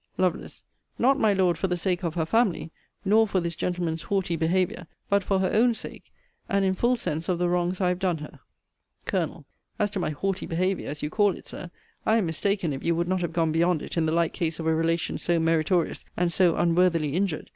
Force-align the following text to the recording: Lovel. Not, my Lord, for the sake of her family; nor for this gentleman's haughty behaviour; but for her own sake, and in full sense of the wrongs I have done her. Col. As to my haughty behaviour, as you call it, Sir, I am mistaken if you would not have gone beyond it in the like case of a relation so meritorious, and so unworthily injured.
Lovel. 0.17 0.47
Not, 0.97 1.19
my 1.19 1.31
Lord, 1.31 1.59
for 1.59 1.67
the 1.67 1.77
sake 1.77 2.01
of 2.03 2.15
her 2.15 2.25
family; 2.25 2.71
nor 3.05 3.27
for 3.27 3.39
this 3.39 3.55
gentleman's 3.55 4.01
haughty 4.01 4.35
behaviour; 4.35 4.87
but 5.09 5.21
for 5.21 5.37
her 5.37 5.51
own 5.53 5.75
sake, 5.75 6.11
and 6.49 6.65
in 6.65 6.73
full 6.73 6.95
sense 6.95 7.29
of 7.29 7.37
the 7.37 7.47
wrongs 7.47 7.79
I 7.79 7.89
have 7.89 7.99
done 7.99 8.17
her. 8.17 8.39
Col. 9.05 9.45
As 9.77 9.91
to 9.91 9.99
my 9.99 10.09
haughty 10.09 10.47
behaviour, 10.47 10.89
as 10.89 11.03
you 11.03 11.11
call 11.11 11.35
it, 11.37 11.45
Sir, 11.45 11.69
I 12.03 12.15
am 12.15 12.25
mistaken 12.25 12.73
if 12.73 12.83
you 12.83 12.95
would 12.95 13.07
not 13.07 13.21
have 13.21 13.31
gone 13.31 13.51
beyond 13.51 13.83
it 13.83 13.95
in 13.95 14.07
the 14.07 14.11
like 14.11 14.33
case 14.33 14.57
of 14.57 14.65
a 14.65 14.73
relation 14.73 15.19
so 15.19 15.39
meritorious, 15.39 16.03
and 16.17 16.33
so 16.33 16.55
unworthily 16.55 17.13
injured. 17.15 17.49